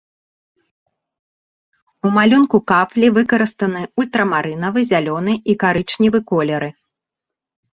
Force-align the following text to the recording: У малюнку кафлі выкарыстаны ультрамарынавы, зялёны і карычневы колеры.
У 2.07 2.13
малюнку 2.15 2.61
кафлі 2.71 3.07
выкарыстаны 3.17 3.81
ультрамарынавы, 4.05 4.79
зялёны 4.93 5.33
і 5.55 5.59
карычневы 5.65 6.19
колеры. 6.33 6.69